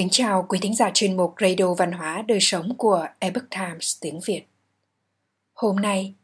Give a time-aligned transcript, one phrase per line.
[0.00, 3.96] Kính chào quý thính giả chuyên mục Radio Văn hóa Đời Sống của Epoch Times
[4.00, 4.42] tiếng Việt.
[5.52, 6.14] Hôm nay,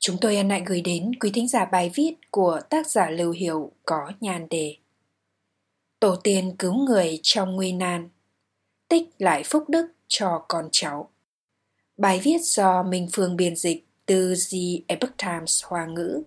[0.00, 3.32] chúng tôi hân hạnh gửi đến quý thính giả bài viết của tác giả Lưu
[3.32, 4.76] Hiểu có nhan đề
[6.00, 8.08] Tổ tiên cứu người trong nguy nan,
[8.88, 11.08] tích lại phúc đức cho con cháu.
[11.96, 16.22] Bài viết do Minh Phương biên dịch từ The Epoch Times Hoa ngữ.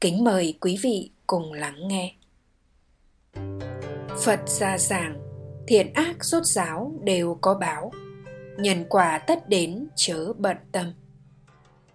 [0.00, 2.14] Kính mời quý vị cùng lắng nghe.
[4.24, 5.27] Phật gia giảng
[5.68, 7.92] thiện ác rốt ráo đều có báo.
[8.58, 10.92] Nhân quả tất đến chớ bận tâm.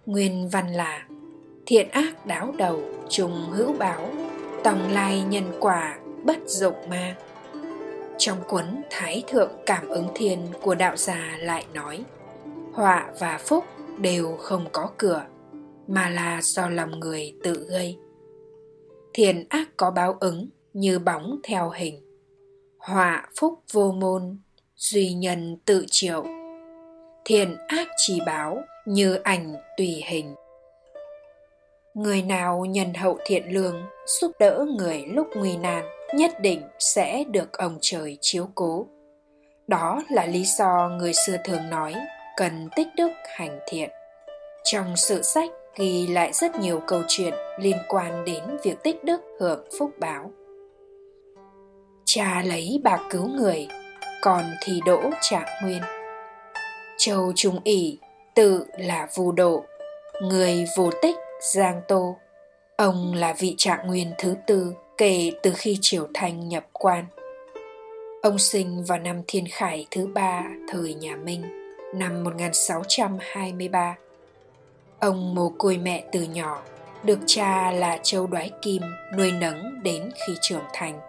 [0.06, 1.06] Nguyên văn là,
[1.66, 4.10] thiện ác đáo đầu trùng hữu báo,
[4.64, 7.16] tòng lai nhân quả bất dụng ma.
[8.18, 12.04] Trong cuốn thái thượng cảm ứng thiên của đạo già lại nói,
[12.72, 13.64] họa và phúc
[13.98, 15.24] đều không có cửa,
[15.86, 17.98] mà là do lòng người tự gây.
[19.14, 22.13] Thiện ác có báo ứng như bóng theo hình
[22.84, 24.38] họa phúc vô môn,
[24.76, 26.24] duy nhân tự triệu.
[27.24, 30.34] Thiện ác chỉ báo như ảnh tùy hình.
[31.94, 37.24] Người nào nhân hậu thiện lương, giúp đỡ người lúc nguy nan, nhất định sẽ
[37.24, 38.86] được ông trời chiếu cố.
[39.66, 41.94] Đó là lý do người xưa thường nói,
[42.36, 43.90] cần tích đức hành thiện.
[44.64, 49.20] Trong sự sách ghi lại rất nhiều câu chuyện liên quan đến việc tích đức
[49.40, 50.30] hưởng phúc báo
[52.04, 53.68] cha lấy bạc cứu người,
[54.22, 55.82] còn thì đỗ trạng nguyên.
[56.98, 57.98] Châu trung ỷ
[58.34, 59.64] tự là vù độ,
[60.22, 61.16] người vô tích
[61.54, 62.16] giang tô.
[62.76, 67.04] Ông là vị trạng nguyên thứ tư kể từ khi triều thanh nhập quan.
[68.22, 71.42] Ông sinh vào năm thiên khải thứ ba, thời nhà minh,
[71.94, 73.96] năm 1623
[75.04, 76.62] ông mồ côi mẹ từ nhỏ,
[77.02, 78.82] được cha là châu đoái kim
[79.16, 81.00] nuôi nấng đến khi trưởng thành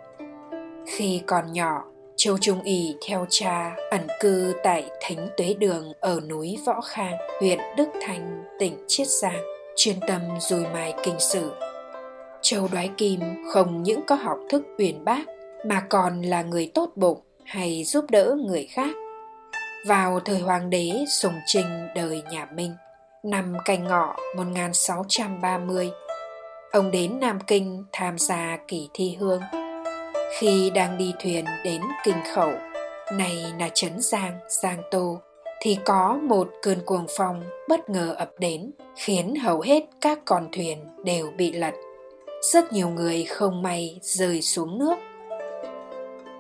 [0.85, 1.83] khi còn nhỏ,
[2.15, 7.13] Châu Trung Ý theo cha ẩn cư tại Thánh Tuế Đường ở núi Võ Khang,
[7.39, 9.43] huyện Đức Thành, tỉnh Chiết Giang,
[9.75, 11.51] chuyên tâm dùi mài kinh sử.
[12.41, 13.19] Châu Đoái Kim
[13.53, 15.21] không những có học thức uyển bác
[15.65, 18.89] mà còn là người tốt bụng hay giúp đỡ người khác.
[19.87, 20.91] Vào thời hoàng đế
[21.21, 22.75] Sùng Trinh đời nhà Minh,
[23.23, 25.91] năm canh ngọ 1630,
[26.71, 29.41] ông đến Nam Kinh tham gia kỳ thi hương
[30.31, 32.51] khi đang đi thuyền đến kinh khẩu,
[33.13, 35.19] này là trấn giang giang tô,
[35.61, 40.47] thì có một cơn cuồng phong bất ngờ ập đến, khiến hầu hết các con
[40.51, 41.73] thuyền đều bị lật.
[42.53, 44.95] Rất nhiều người không may rơi xuống nước.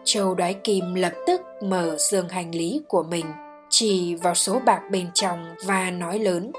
[0.03, 3.25] Châu đoái kim lập tức mở giường hành lý của mình,
[3.69, 6.51] chỉ vào số bạc bên trong và nói lớn,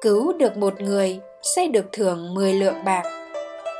[0.00, 3.25] cứu được một người sẽ được thưởng 10 lượng bạc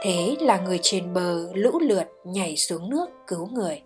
[0.02, 3.82] thế là người trên bờ lũ lượt nhảy xuống nước cứu người.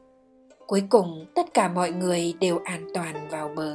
[0.67, 3.75] Cuối cùng, tất cả mọi người đều an toàn vào bờ.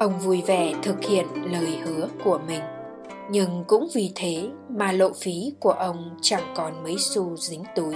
[0.00, 2.60] Ông vui vẻ thực hiện lời hứa của mình.
[3.30, 7.94] Nhưng cũng vì thế mà lộ phí của ông chẳng còn mấy xu dính túi.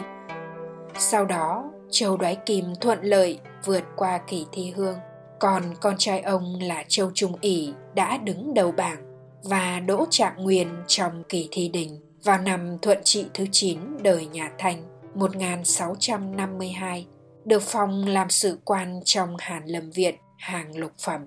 [0.98, 4.96] Sau đó, châu đoái kim thuận lợi vượt qua kỳ thi hương.
[5.40, 9.02] Còn con trai ông là châu trung ỷ đã đứng đầu bảng
[9.44, 14.26] và đỗ trạng nguyên trong kỳ thi đình vào năm thuận trị thứ 9 đời
[14.26, 14.82] nhà Thanh
[15.14, 17.06] 1652,
[17.44, 21.26] được phong làm sự quan trong Hàn Lâm Viện hàng lục phẩm.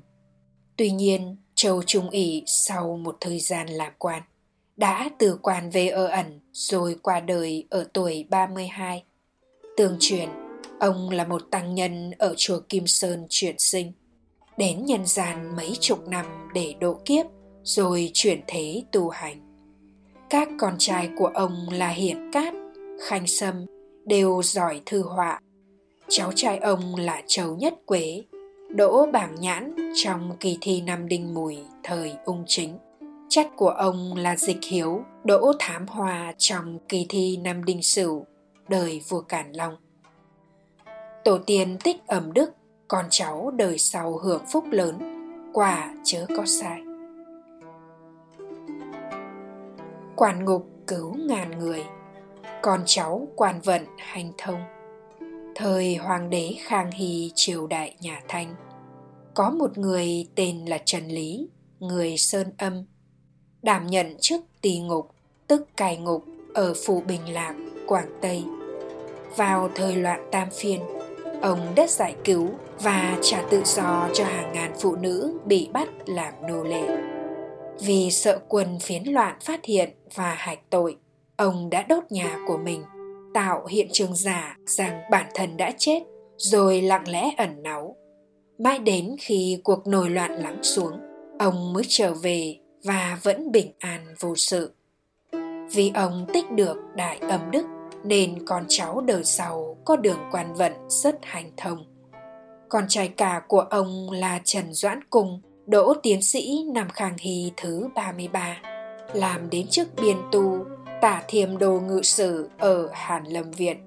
[0.77, 4.23] Tuy nhiên, Châu Trung ỷ sau một thời gian làm quan,
[4.77, 9.03] đã từ quan về ở ẩn rồi qua đời ở tuổi 32.
[9.77, 10.29] Tương truyền,
[10.79, 13.91] ông là một tăng nhân ở chùa Kim Sơn chuyển sinh,
[14.57, 17.25] đến nhân gian mấy chục năm để độ kiếp
[17.63, 19.48] rồi chuyển thế tu hành
[20.29, 22.53] các con trai của ông là Hiển Cát,
[23.07, 23.65] Khanh Sâm
[24.05, 25.41] đều giỏi thư họa.
[26.07, 28.23] Cháu trai ông là Châu Nhất Quế,
[28.69, 32.77] đỗ bảng nhãn trong kỳ thi năm đinh mùi thời ung chính.
[33.29, 38.25] Chất của ông là Dịch Hiếu, đỗ thám hoa trong kỳ thi năm đinh sửu
[38.67, 39.75] đời vua Cản Long.
[41.23, 42.51] Tổ tiên tích ẩm đức,
[42.87, 44.95] con cháu đời sau hưởng phúc lớn,
[45.53, 46.88] quả chớ có sai.
[50.19, 51.83] Quản ngục cứu ngàn người.
[52.61, 54.61] Con cháu quan vận hành thông.
[55.55, 58.55] Thời hoàng đế khang hy triều đại nhà thanh.
[59.33, 61.49] Có một người tên là trần lý,
[61.79, 62.85] người sơn âm.
[63.61, 65.11] Đảm nhận chức tỳ ngục,
[65.47, 67.55] tức cài ngục ở phủ bình lạc,
[67.87, 68.43] quảng tây.
[69.35, 70.79] Vào thời loạn tam phiên,
[71.41, 72.49] ông đã giải cứu
[72.81, 77.08] và trả tự do cho hàng ngàn phụ nữ bị bắt làm nô lệ
[77.81, 80.97] vì sợ quần phiến loạn phát hiện và hạch tội,
[81.37, 82.83] ông đã đốt nhà của mình,
[83.33, 85.99] tạo hiện trường giả rằng bản thân đã chết,
[86.37, 87.95] rồi lặng lẽ ẩn náu.
[88.57, 90.93] Mãi đến khi cuộc nổi loạn lắng xuống,
[91.39, 94.73] ông mới trở về và vẫn bình an vô sự.
[95.71, 97.65] Vì ông tích được đại âm đức
[98.03, 101.85] nên con cháu đời sau có đường quan vận rất hành thông.
[102.69, 107.51] Con trai cả của ông là Trần Doãn Cung, đỗ tiến sĩ năm Khang Hy
[107.57, 108.57] thứ 33,
[109.13, 110.65] làm đến chức biên tu,
[111.01, 113.77] tả thiềm đồ ngự sử ở Hàn Lâm Viện.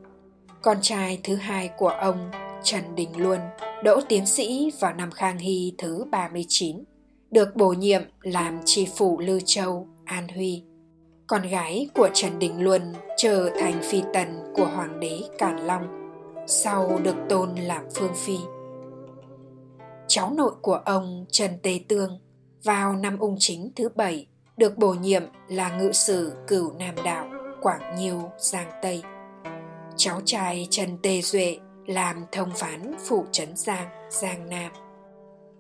[0.63, 2.31] Con trai thứ hai của ông,
[2.63, 3.41] Trần Đình Luân,
[3.85, 6.85] đỗ tiến sĩ vào năm Khang Hy thứ 39,
[7.31, 10.63] được bổ nhiệm làm tri phủ Lư Châu, An Huy.
[11.27, 16.13] Con gái của Trần Đình Luân trở thành phi tần của Hoàng đế Càn Long,
[16.47, 18.37] sau được tôn làm phương phi.
[20.15, 22.19] Cháu nội của ông Trần Tề Tương
[22.65, 24.27] vào năm ung chính thứ bảy
[24.57, 27.31] được bổ nhiệm là ngự sử cửu Nam Đạo,
[27.63, 29.03] Quảng Nhiêu, Giang Tây.
[29.97, 34.73] Cháu trai Trần Tề Duệ làm thông phán phủ trấn Giang, Giang Nam.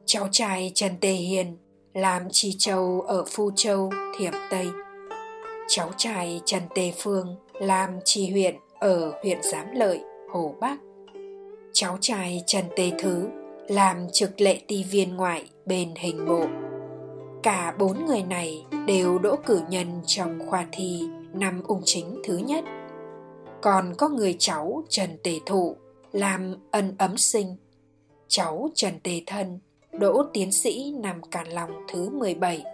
[0.06, 1.58] Cháu trai Trần Tề Hiền
[1.94, 4.66] làm trì châu ở Phu Châu, Thiểm Tây.
[5.69, 10.00] Cháu trai Trần Tề Phương làm trì huyện ở huyện Giám Lợi,
[10.32, 10.76] Hồ Bắc.
[11.72, 13.28] Cháu trai Trần Tề Thứ
[13.69, 16.47] làm trực lệ ti viên ngoại bên hình bộ.
[17.43, 22.37] Cả bốn người này đều đỗ cử nhân trong khoa thi năm ung chính thứ
[22.37, 22.64] nhất.
[23.62, 25.76] Còn có người cháu Trần Tề Thụ
[26.12, 27.56] làm ân ấm sinh.
[28.29, 29.61] Cháu Trần Tề Thân
[29.93, 32.64] đỗ tiến sĩ năm Càn Long thứ 17,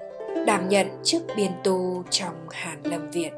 [0.46, 3.32] đảm nhận chức biên tu trong Hàn Lâm Viện.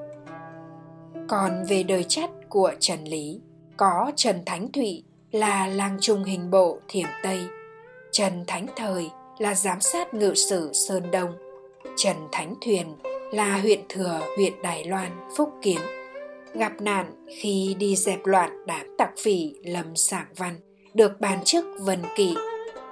[1.29, 3.41] Còn về đời chất của Trần Lý,
[3.77, 7.41] có Trần Thánh Thụy là lang trung hình bộ Thiểm Tây,
[8.11, 11.31] Trần Thánh Thời là giám sát ngự sử Sơn Đông,
[11.97, 12.87] Trần Thánh Thuyền
[13.33, 15.81] là huyện thừa huyện Đài Loan, Phúc Kiến.
[16.55, 20.55] Gặp nạn khi đi dẹp loạn đám tặc phỉ Lâm Sảng Văn,
[20.95, 22.35] được bàn chức Vân Kỵ.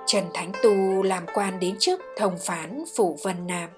[0.07, 3.71] Trần Thánh Tu làm quan đến chức thông phán Phủ Vân Nam.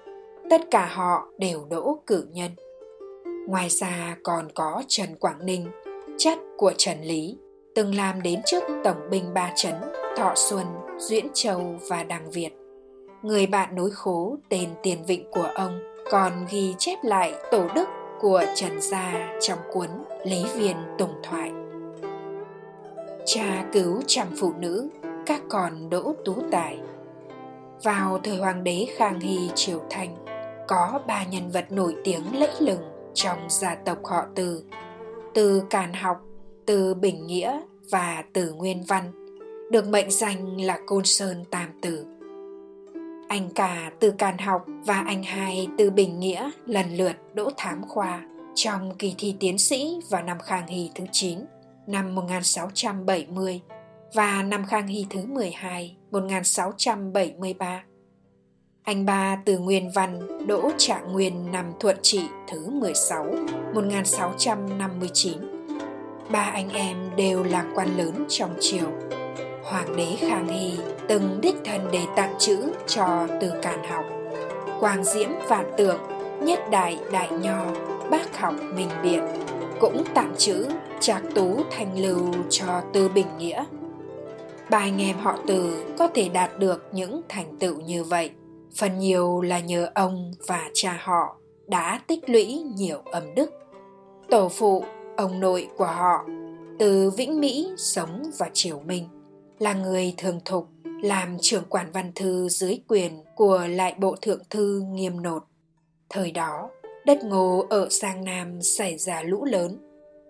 [0.49, 2.51] Tất cả họ đều đỗ cử nhân.
[3.47, 5.67] Ngoài ra còn có Trần Quảng Ninh,
[6.17, 7.37] chất của Trần Lý,
[7.75, 9.75] từng làm đến chức tổng binh ba trấn
[10.17, 10.65] Thọ Xuân,
[10.97, 12.49] Duyễn Châu và Đằng Việt.
[13.21, 15.79] Người bạn nối khố tên Tiền Vịnh của ông
[16.11, 17.89] còn ghi chép lại tổ đức
[18.19, 19.87] của Trần Gia trong cuốn
[20.25, 21.51] Lý Viên Tùng Thoại.
[23.25, 24.89] Cha cứu trăm phụ nữ,
[25.25, 26.79] các con đỗ tú tài.
[27.83, 30.15] Vào thời hoàng đế Khang Hy Triều Thanh,
[30.67, 34.63] có ba nhân vật nổi tiếng lẫy lừng trong gia tộc họ Từ.
[35.33, 36.17] Từ Càn Học,
[36.71, 39.11] từ Bình Nghĩa và Từ Nguyên Văn
[39.71, 42.05] được mệnh danh là Côn Sơn Tam Tử.
[43.27, 47.81] Anh cả từ Càn Học và anh hai từ Bình Nghĩa lần lượt đỗ thám
[47.87, 48.21] khoa
[48.55, 51.39] trong kỳ thi tiến sĩ vào năm Khang Hy thứ 9,
[51.87, 53.61] năm 1670
[54.13, 57.83] và năm Khang Hy thứ 12, 1673.
[58.83, 63.25] Anh ba từ Nguyên Văn đỗ trạng nguyên năm Thuận Trị thứ 16,
[63.73, 65.50] 1659.
[66.31, 68.87] Ba anh em đều là quan lớn trong triều
[69.63, 74.05] Hoàng đế Khang Hy từng đích thân để tặng chữ cho từ càn học.
[74.79, 75.99] Quang Diễm Vạn Tượng,
[76.41, 77.65] Nhất Đại Đại Nho,
[78.11, 79.23] Bác học Minh Biện
[79.79, 80.67] cũng tặng chữ
[80.99, 83.63] Trạc Tú Thành Lưu cho Tư Bình Nghĩa.
[84.69, 88.31] Ba anh em họ Từ có thể đạt được những thành tựu như vậy,
[88.77, 93.51] phần nhiều là nhờ ông và cha họ đã tích lũy nhiều âm đức.
[94.29, 94.83] Tổ phụ,
[95.21, 96.25] ông nội của họ,
[96.79, 99.07] từ Vĩnh Mỹ sống và Triều Minh–
[99.61, 100.67] là người thường thục
[101.01, 105.43] làm trưởng quản văn thư dưới quyền của lại bộ thượng thư nghiêm nột.
[106.09, 106.69] Thời đó,
[107.05, 109.77] đất ngô ở Sang Nam xảy ra lũ lớn.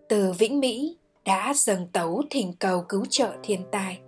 [0.10, 4.00] Từ Vĩnh Mỹ đã dâng tấu thỉnh cầu cứu trợ thiên tai.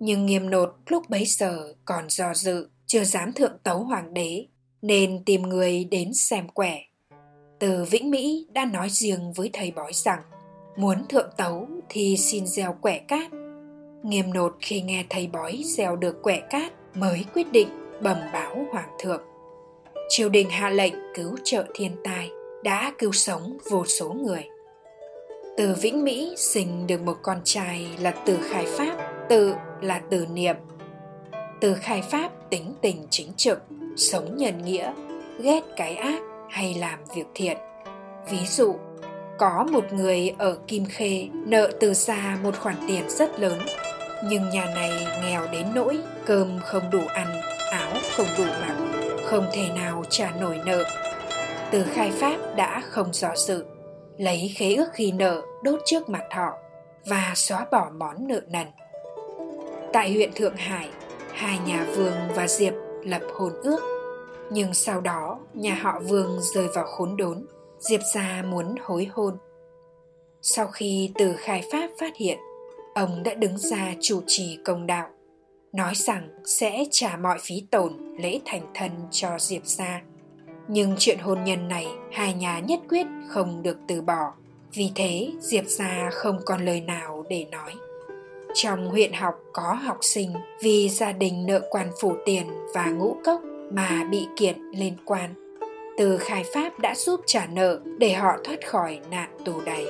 [0.00, 4.46] Nhưng nghiêm nột lúc bấy giờ còn do dự, chưa dám thượng tấu hoàng đế,
[4.82, 6.87] nên tìm người đến xem quẻ.
[7.58, 10.22] Từ Vĩnh Mỹ đã nói riêng với thầy bói rằng,
[10.76, 13.32] muốn thượng tấu thì xin gieo quẻ cát
[14.02, 17.68] Nghiêm nột khi nghe thầy bói gieo được quẻ cát mới quyết định
[18.02, 19.22] bẩm báo hoàng thượng.
[20.08, 22.30] Triều đình hạ lệnh cứu trợ thiên tai,
[22.64, 24.44] đã cứu sống vô số người.
[25.56, 28.96] Từ Vĩnh Mỹ sinh được một con trai là Từ Khai Pháp,
[29.28, 30.56] tự là Từ Niệm.
[31.60, 33.58] Từ Khai Pháp tính tình chính trực,
[33.96, 34.92] sống nhân nghĩa,
[35.42, 37.56] ghét cái ác hay làm việc thiện.
[38.30, 38.74] Ví dụ,
[39.38, 43.58] có một người ở Kim Khê nợ từ xa một khoản tiền rất lớn
[44.24, 47.40] nhưng nhà này nghèo đến nỗi cơm không đủ ăn
[47.70, 48.76] áo không đủ mặc
[49.24, 50.84] không thể nào trả nổi nợ
[51.70, 53.66] từ khai pháp đã không rõ sự
[54.18, 56.52] lấy khế ước ghi nợ đốt trước mặt họ
[57.06, 58.66] và xóa bỏ món nợ nần
[59.92, 60.88] Tại huyện Thượng Hải,
[61.32, 62.74] hai nhà Vương và Diệp
[63.04, 63.97] lập hôn ước.
[64.50, 67.46] Nhưng sau đó, nhà họ Vương rơi vào khốn đốn,
[67.78, 69.36] Diệp gia muốn hối hôn.
[70.42, 72.38] Sau khi từ khai pháp phát hiện,
[72.94, 75.08] ông đã đứng ra chủ trì công đạo,
[75.72, 80.02] nói rằng sẽ trả mọi phí tổn lễ thành thân cho Diệp gia.
[80.68, 84.32] Nhưng chuyện hôn nhân này hai nhà nhất quyết không được từ bỏ,
[84.72, 87.74] vì thế Diệp gia không còn lời nào để nói.
[88.54, 93.16] Trong huyện học có học sinh vì gia đình nợ quan phủ tiền và ngũ
[93.24, 93.40] cốc
[93.72, 95.34] mà bị kiện lên quan.
[95.98, 99.86] Từ khai pháp đã giúp trả nợ để họ thoát khỏi nạn tù đầy.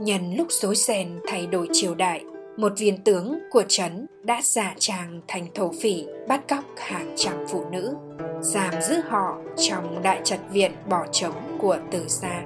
[0.00, 2.24] Nhân lúc rối ren thay đổi triều đại,
[2.56, 7.34] một viên tướng của trấn đã giả trang thành thổ phỉ bắt cóc hàng trăm
[7.48, 7.94] phụ nữ,
[8.40, 12.42] giam giữ họ trong đại trạch viện bỏ trống của Từ gia,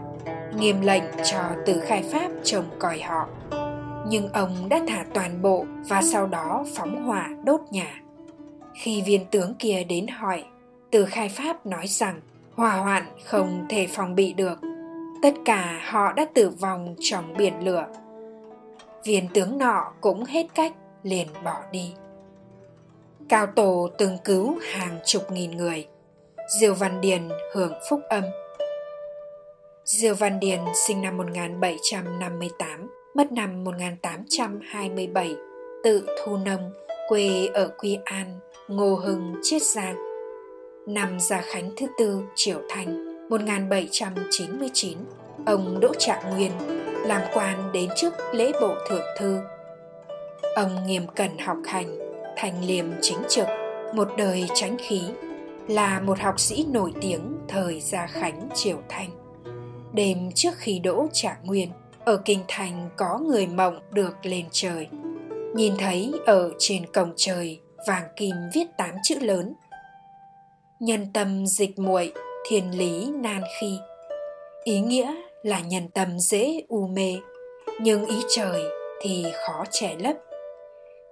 [0.59, 3.29] nghiêm lệnh cho Từ khai pháp trông coi họ
[4.09, 8.02] nhưng ông đã thả toàn bộ và sau đó phóng hỏa đốt nhà.
[8.75, 10.45] Khi viên tướng kia đến hỏi,
[10.91, 12.21] từ khai pháp nói rằng
[12.55, 14.59] hỏa hoạn không thể phòng bị được.
[15.23, 17.87] Tất cả họ đã tử vong trong biển lửa.
[19.05, 21.95] Viên tướng nọ cũng hết cách liền bỏ đi.
[23.29, 25.87] Cao Tổ từng cứu hàng chục nghìn người.
[26.61, 28.25] Diêu Văn Điền hưởng phúc âm.
[29.85, 35.37] Diêu Văn Điền sinh năm 1758, mất năm 1827,
[35.85, 36.73] tự thu nông,
[37.09, 38.39] quê ở Quy An,
[38.77, 39.97] Ngô Hưng, Chiết Giang.
[40.87, 44.99] Năm Gia Khánh thứ tư, Triều Thành, 1799,
[45.47, 46.53] ông Đỗ Trạng Nguyên
[47.05, 49.39] làm quan đến chức lễ bộ thượng thư.
[50.57, 51.99] Ông nghiêm cẩn học hành,
[52.37, 53.47] thành liêm chính trực,
[53.95, 55.01] một đời tránh khí,
[55.69, 59.11] là một học sĩ nổi tiếng thời Gia Khánh Triều Thanh.
[59.93, 61.71] Đêm trước khi đỗ Trạng Nguyên,
[62.05, 64.89] ở kinh thành có người mộng được lên trời
[65.55, 69.55] nhìn thấy ở trên cổng trời vàng kim viết tám chữ lớn.
[70.81, 72.13] Nhân tâm dịch muội
[72.49, 73.79] thiên lý nan khi.
[74.65, 77.19] Ý nghĩa là nhân tâm dễ u mê,
[77.81, 78.63] nhưng ý trời
[79.03, 80.17] thì khó trẻ lấp.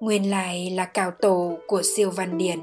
[0.00, 2.61] Nguyên lai là cào tổ của siêu văn điển,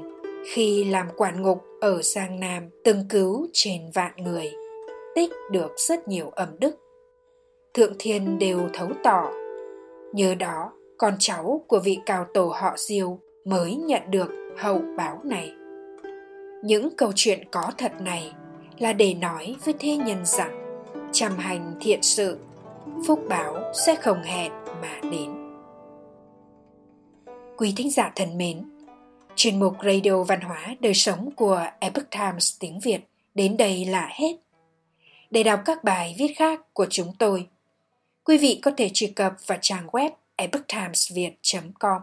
[0.52, 4.52] khi làm quản ngục ở giang nam từng cứu trên vạn người,
[5.14, 6.76] tích được rất nhiều ẩm đức.
[7.74, 9.30] Thượng thiên đều thấu tỏ
[10.12, 15.20] nhờ đó, con cháu của vị cào tổ họ diêu mới nhận được hậu báo
[15.24, 15.52] này.
[16.62, 18.32] Những câu chuyện có thật này
[18.78, 22.38] là để nói với thế nhân rằng, chăm hành thiện sự,
[23.06, 24.52] phúc báo sẽ không hẹn
[24.82, 25.30] mà đến.
[27.56, 28.62] Quý thính giả thân mến,
[29.36, 33.00] chuyên mục radio văn hóa đời sống của epoch times tiếng việt
[33.34, 34.36] đến đây là hết.
[35.30, 37.46] Để đọc các bài viết khác của chúng tôi,
[38.24, 42.02] quý vị có thể truy cập vào trang web epochtimesviet.com.